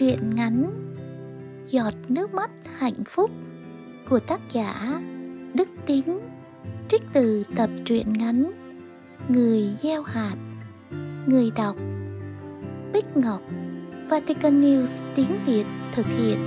[0.00, 0.70] Truyện ngắn
[1.66, 3.30] Giọt nước mắt hạnh phúc
[4.10, 5.00] của tác giả
[5.54, 6.04] Đức Tín,
[6.88, 8.52] Trích từ tập truyện ngắn
[9.28, 10.36] Người gieo hạt,
[11.26, 11.76] Người đọc
[12.92, 13.40] Bích Ngọc,
[14.10, 16.38] Vatican News tiếng Việt thực hiện.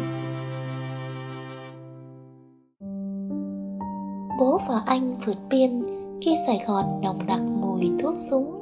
[4.39, 5.83] Bố và anh vượt biên
[6.21, 8.59] khi Sài Gòn nồng nặc mùi thuốc súng.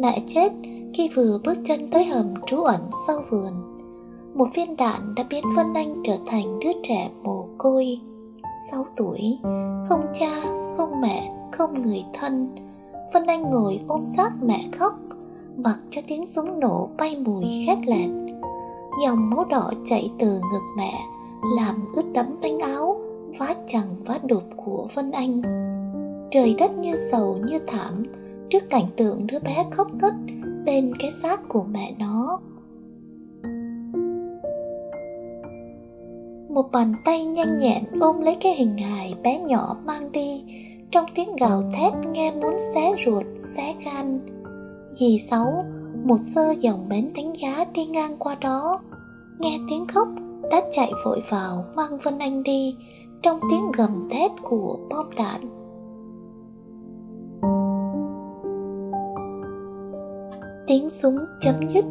[0.00, 0.52] Mẹ chết
[0.94, 3.75] khi vừa bước chân tới hầm trú ẩn sau vườn
[4.36, 8.00] một viên đạn đã biến vân anh trở thành đứa trẻ mồ côi.
[8.70, 9.38] Sáu tuổi,
[9.88, 10.42] không cha,
[10.76, 12.48] không mẹ, không người thân.
[13.12, 14.98] Vân anh ngồi ôm xác mẹ khóc,
[15.56, 18.10] mặc cho tiếng súng nổ bay mùi khét lẹt.
[19.04, 21.00] Dòng máu đỏ chảy từ ngực mẹ,
[21.56, 23.00] làm ướt đẫm tay áo,
[23.38, 25.42] vá chằng vá đục của vân anh.
[26.30, 28.04] Trời đất như sầu như thảm,
[28.50, 30.14] trước cảnh tượng đứa bé khóc ngất
[30.64, 32.40] bên cái xác của mẹ nó.
[36.56, 40.44] Một bàn tay nhanh nhẹn ôm lấy cái hình hài bé nhỏ mang đi.
[40.90, 44.20] Trong tiếng gào thét nghe muốn xé ruột, xé gan.
[44.92, 45.64] Dì sáu,
[46.04, 48.80] một sơ dòng bến thánh giá đi ngang qua đó.
[49.38, 50.08] Nghe tiếng khóc,
[50.50, 52.76] đã chạy vội vào mang vân anh đi,
[53.22, 55.40] trong tiếng gầm thét của bom đạn.
[60.66, 61.84] Tiếng súng chấm dứt.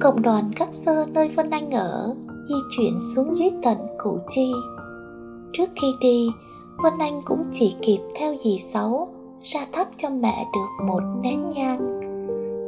[0.00, 4.52] Cộng đoàn các sơ nơi vân anh ở di chuyển xuống dưới tận củ chi.
[5.52, 6.28] Trước khi đi
[6.82, 9.08] vân anh cũng chỉ kịp theo dì sáu
[9.42, 12.00] ra thắp cho mẹ được một nén nhang.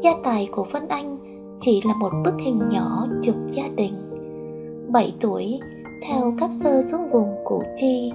[0.02, 1.18] Gia tài của vân anh
[1.60, 3.94] chỉ là một bức hình nhỏ chụp gia đình.
[4.88, 5.58] Bảy tuổi,
[6.02, 8.12] theo các sơ xuống vùng củ chi,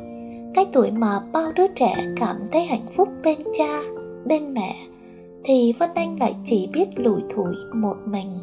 [0.56, 3.82] cái tuổi mà bao đứa trẻ cảm thấy hạnh phúc bên cha,
[4.26, 4.76] bên mẹ,
[5.44, 8.40] thì Vân Anh lại chỉ biết lủi thủi một mình.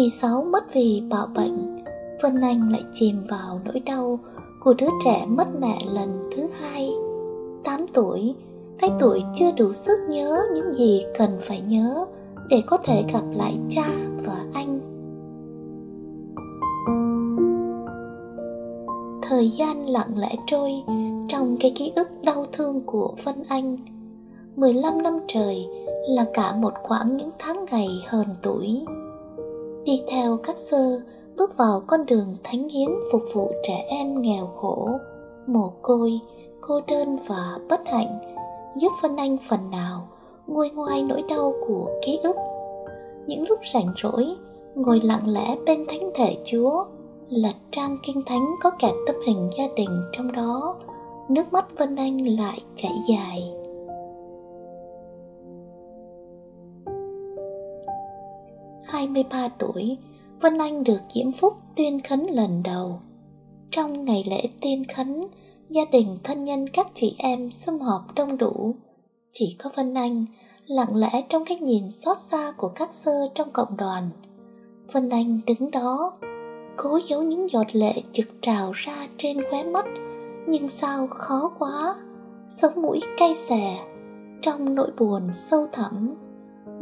[0.00, 1.84] Dì Sáu mất vì bạo bệnh,
[2.22, 4.18] Vân Anh lại chìm vào nỗi đau
[4.60, 6.92] của đứa trẻ mất mẹ lần thứ hai.
[7.64, 8.34] Tám tuổi,
[8.78, 12.06] cái tuổi chưa đủ sức nhớ những gì cần phải nhớ
[12.48, 13.88] để có thể gặp lại cha
[14.24, 14.80] và anh.
[19.22, 20.72] Thời gian lặng lẽ trôi,
[21.28, 23.76] trong cái ký ức đau thương của Vân Anh.
[24.56, 25.66] 15 năm trời
[26.08, 28.84] là cả một quãng những tháng ngày hờn tuổi.
[29.84, 31.00] Đi theo các sơ
[31.36, 34.88] bước vào con đường thánh hiến phục vụ trẻ em nghèo khổ,
[35.46, 36.20] mồ côi,
[36.60, 38.18] cô đơn và bất hạnh,
[38.76, 40.08] giúp Vân Anh phần nào
[40.46, 42.36] nguôi ngoai nỗi đau của ký ức.
[43.26, 44.26] Những lúc rảnh rỗi,
[44.74, 46.84] ngồi lặng lẽ bên thánh thể Chúa,
[47.28, 50.76] lật trang kinh thánh có kẹt tấm hình gia đình trong đó
[51.28, 53.52] nước mắt Vân Anh lại chảy dài.
[59.00, 59.96] Hai mươi ba tuổi,
[60.40, 63.00] Vân Anh được diễm phúc tuyên khấn lần đầu.
[63.70, 65.26] Trong ngày lễ tuyên khấn,
[65.68, 68.74] gia đình thân nhân các chị em sum họp đông đủ.
[69.32, 70.24] Chỉ có Vân Anh
[70.66, 74.10] lặng lẽ trong cái nhìn xót xa của các sơ trong cộng đoàn.
[74.92, 76.12] Vân Anh đứng đó,
[76.76, 79.84] cố giấu những giọt lệ trực trào ra trên khóe mắt
[80.46, 81.94] nhưng sao khó quá
[82.48, 83.84] sống mũi cay xè
[84.42, 86.14] trong nỗi buồn sâu thẳm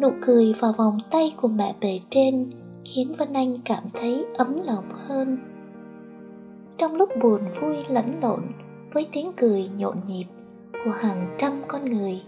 [0.00, 2.50] nụ cười vào vòng tay của mẹ bề trên
[2.84, 5.38] khiến vân anh cảm thấy ấm lòng hơn.
[6.76, 8.41] Trong lúc buồn vui lẫn lộn
[8.92, 10.25] với tiếng cười nhộn nhịp
[10.84, 12.22] của hàng trăm con người,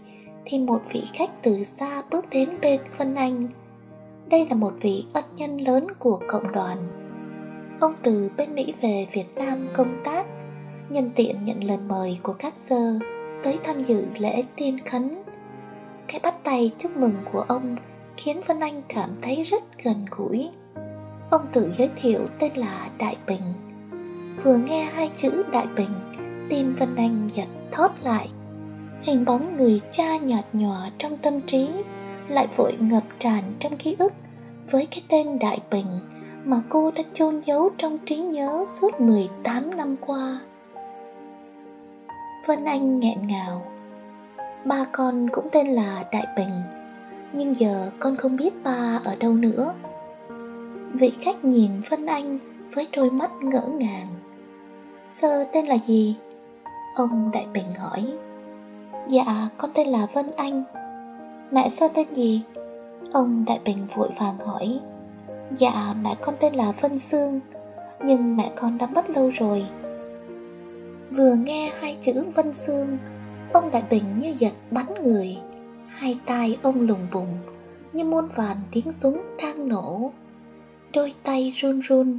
[0.44, 3.48] thì một vị khách từ xa bước đến bên vân anh.
[4.31, 6.78] Đây là một vị ân nhân lớn của cộng đoàn.
[7.81, 10.26] Ông từ bên mỹ về việt nam công tác,
[10.91, 12.98] nhân tiện nhận lời mời của các sơ
[13.42, 15.22] tới tham dự lễ tiên khấn.
[16.10, 17.76] Cái bắt tay chúc mừng của ông
[18.16, 20.50] khiến Vân Anh cảm thấy rất gần gũi.
[21.31, 23.41] Ông tự giới thiệu tên là Đại Bình.
[24.44, 25.91] Vừa nghe hai chữ Đại Bình,
[26.49, 28.28] tim Vân Anh giật thót lại.
[29.03, 31.69] Hình bóng người cha nhạt nhòa trong tâm trí
[32.29, 34.12] lại vội ngập tràn trong ký ức
[34.70, 35.99] với cái tên Đại Bình
[36.44, 40.40] mà cô đã chôn giấu trong trí nhớ suốt 18 năm qua.
[42.46, 43.69] Vân Anh nghẹn ngào
[44.65, 46.62] Ba con cũng tên là Đại Bình.
[47.33, 49.75] Nhưng giờ con không biết ba ở đâu nữa.
[50.93, 52.39] Vị khách nhìn Vân Anh
[52.75, 54.07] với đôi mắt ngỡ ngàng.
[55.09, 56.17] Sơ tên là gì?
[56.97, 58.12] Ông Đại Bình hỏi.
[59.09, 60.65] Dạ con tên là Vân Anh.
[61.51, 62.43] Mẹ sơ tên gì?
[63.12, 64.81] Ông Đại Bình vội vàng hỏi.
[65.59, 67.41] Dạ mẹ con tên là Vân Sương,
[68.05, 69.67] Nhưng mẹ con đã mất lâu rồi.
[71.11, 72.99] Vừa nghe hai chữ Vân Sương
[73.52, 75.38] Ông Đại Bình như giật bắn người
[75.88, 77.38] Hai tay ông lùng bùng
[77.93, 80.11] như muôn vàn tiếng súng đang nổ.
[80.94, 82.19] Đôi tay run run,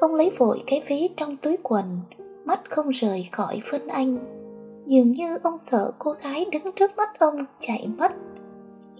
[0.00, 2.00] ông lấy vội cái ví trong túi quần,
[2.44, 4.18] mắt không rời khỏi Vân Anh.
[4.86, 8.12] Dường như ông sợ cô gái đứng trước mắt ông chạy mất.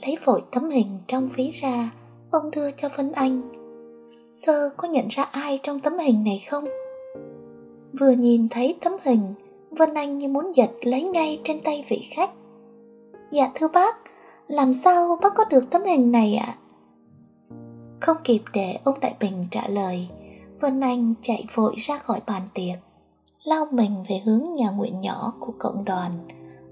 [0.07, 1.91] Lấy vội tấm hình trong ví ra,
[2.31, 3.43] ông đưa cho Vân Anh.
[4.31, 6.65] Sơ có nhận ra ai trong tấm hình này không?
[8.01, 9.35] Vừa nhìn thấy tấm hình,
[9.79, 12.31] Vân Anh như muốn giật lấy ngay trên tay vị khách.
[13.31, 13.97] Dạ thưa bác,
[14.49, 16.55] làm sao bác có được tấm hình này ạ?
[18.01, 20.09] Không kịp để ông Đại Bình trả lời,
[20.61, 22.79] Vân Anh chạy vội ra khỏi bàn tiệc,
[23.45, 26.11] lao mình về hướng nhà nguyện nhỏ của cộng đoàn,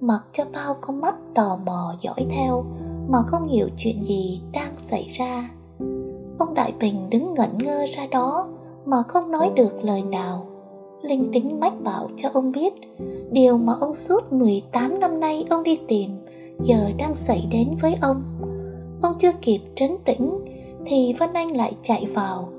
[0.01, 2.65] mặc cho bao con mắt tò mò dõi theo
[3.09, 5.51] mà không hiểu chuyện gì đang xảy ra.
[6.39, 8.49] Ông Đại Bình đứng ngẩn ngơ ra đó
[8.85, 10.50] mà không nói được lời nào.
[11.03, 12.75] Linh tính mách bảo cho ông biết.
[13.31, 16.11] Điều mà ông suốt 18 năm nay ông đi tìm,
[16.63, 18.23] Giờ đang xảy đến với ông.
[19.03, 20.45] Ông chưa kịp trấn tĩnh,
[20.87, 22.53] Thì Vân Anh lại chạy vào.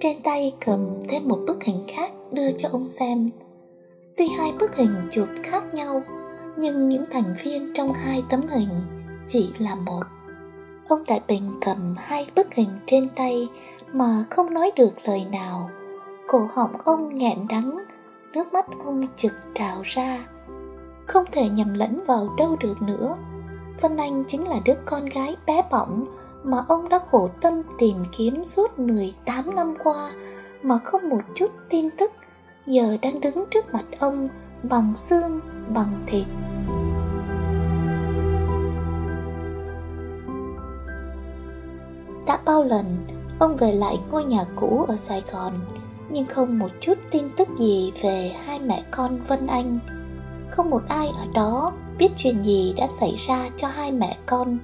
[0.00, 3.30] Trên tay cầm thêm một bức hình khác đưa cho ông xem.
[4.16, 6.02] Tuy hai bức hình chụp khác nhau,
[6.58, 8.68] Nhưng những thành viên trong hai tấm hình
[9.28, 10.02] chỉ là một.
[10.88, 13.48] Ông Đại Bình cầm hai bức hình trên tay
[13.92, 15.70] Mà không nói được lời nào
[16.28, 17.84] cổ họng ông nghẹn đắng,
[18.32, 20.26] nước mắt ông trực trào ra.
[21.06, 23.16] Không thể nhầm lẫn vào đâu được nữa.
[23.80, 26.06] Vân anh chính là đứa con gái bé bỏng
[26.44, 30.10] mà ông đã khổ tâm tìm kiếm suốt 18 năm qua,
[30.62, 32.12] mà không một chút tin tức,
[32.66, 34.28] giờ đang đứng trước mặt ông
[34.62, 35.40] bằng xương,
[35.74, 36.26] bằng thịt.
[42.26, 43.06] Đã bao lần,
[43.38, 45.52] ông về lại ngôi nhà cũ ở sài gòn
[46.10, 49.78] nhưng không một chút tin tức gì về hai mẹ con Vân Anh.
[50.50, 54.58] Không một ai ở đó biết chuyện gì đã xảy ra cho hai mẹ con,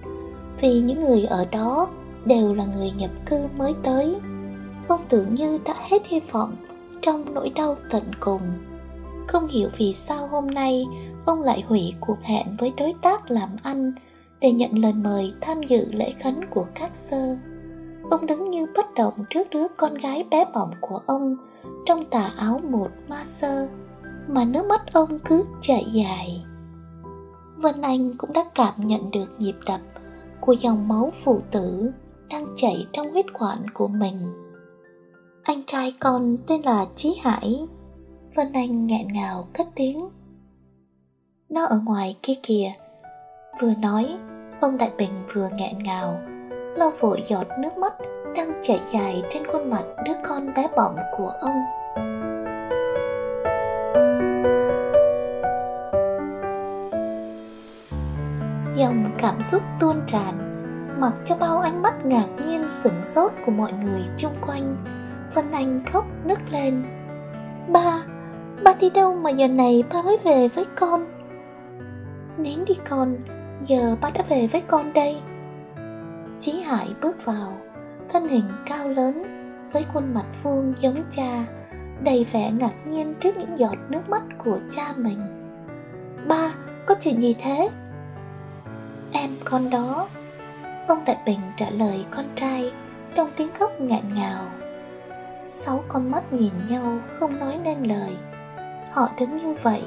[0.61, 1.89] vì những người ở đó
[2.25, 4.17] đều là người nhập cư mới tới.
[4.89, 6.57] Ông tưởng như đã hết hy vọng
[7.03, 8.41] trong nỗi đau tận cùng.
[9.29, 10.87] Không hiểu vì sao hôm nay
[11.27, 13.93] ông lại hủy cuộc hẹn với đối tác làm ăn
[14.41, 17.37] để nhận lời mời tham dự lễ khấn của các sơ.
[18.11, 21.37] Ông đứng như bất động trước đứa con gái bé bỏng của ông
[21.87, 23.69] trong tà áo một ma sơ
[24.29, 26.45] mà nước mắt ông cứ chảy dài.
[27.57, 29.81] Vân Anh cũng đã cảm nhận được nhịp đập
[30.41, 31.91] của dòng máu phụ tử
[32.31, 34.19] đang chảy trong huyết quản của mình.
[35.43, 37.67] Anh trai con tên là Chí Hải.
[38.35, 40.09] Vân Anh nghẹn ngào cất tiếng.
[41.49, 42.73] Nó ở ngoài kia kìa.
[43.61, 44.17] Vừa nói,
[44.61, 46.21] ông Đại Bình vừa nghẹn ngào
[46.77, 47.95] lau vội giọt nước mắt
[48.37, 51.57] đang chảy dài trên khuôn mặt đứa con bé bỏng của ông.
[58.77, 60.35] Dòng cảm xúc tuôn tràn,
[61.01, 64.77] mặc cho bao ánh mắt ngạc nhiên sửng sốt của mọi người chung quanh.
[65.35, 66.85] Vân anh khóc nức lên.
[67.69, 68.03] Ba
[68.65, 71.07] ba đi đâu mà giờ này ba mới về với con?
[72.39, 73.17] Nín đi con,
[73.61, 75.21] giờ ba đã về với con đây.
[76.45, 77.57] Chí Hải bước vào,
[78.09, 79.23] thân hình cao lớn,
[79.73, 81.45] với khuôn mặt vuông giống cha,
[82.01, 85.19] đầy vẻ ngạc nhiên trước những giọt nước mắt của cha mình.
[86.29, 86.55] Ba,
[86.87, 87.69] có chuyện gì thế?
[89.13, 90.09] Em con đó.
[90.89, 92.73] Ông Đại Bình trả lời con trai
[93.15, 94.45] trong tiếng khóc nghẹn ngào.
[95.49, 98.17] Sáu con mắt nhìn nhau không nói nên lời.
[98.91, 99.83] Họ đứng như vậy,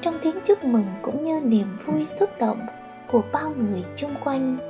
[0.00, 2.66] trong tiếng chúc mừng cũng như niềm vui xúc động
[3.12, 4.69] của bao người chung quanh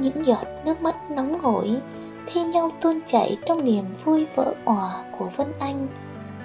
[0.00, 1.76] những giọt nước mắt nóng hổi
[2.26, 5.88] thi nhau tuôn chảy trong niềm vui vỡ òa của Vân Anh,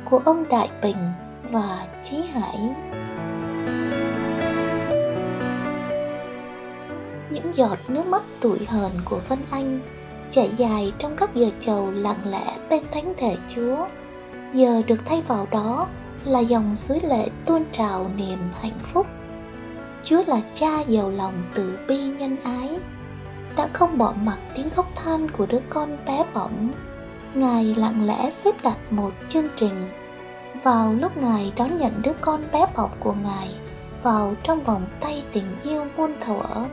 [0.09, 1.11] của ông Đại Bình
[1.51, 2.57] và Chí Hải.
[7.31, 9.79] Những giọt nước mắt tủi hờn của Vân Anh
[10.31, 13.85] chảy dài trong các giờ chầu lặng lẽ bên thánh thể Chúa,
[14.53, 15.87] giờ được thay vào đó
[16.25, 19.07] là dòng suối lệ tuôn trào niềm hạnh phúc.
[20.03, 22.69] Chúa là cha giàu lòng từ bi nhân ái,
[23.57, 26.71] đã không bỏ mặc tiếng khóc than của đứa con bé bỏng.
[27.33, 29.89] Ngài lặng lẽ xếp đặt một chương trình.
[30.63, 33.49] Vào lúc ngài đón nhận đứa con bé bỏng của ngài
[34.03, 36.65] vào trong vòng tay tình yêu muôn thuở,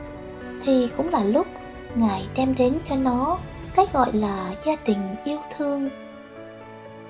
[0.64, 1.46] thì cũng là lúc
[1.94, 3.38] ngài đem đến cho nó
[3.76, 5.90] cái gọi là gia đình yêu thương.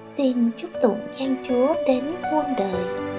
[0.03, 3.10] Xin chúc tụng danh chúa đến muôn đời.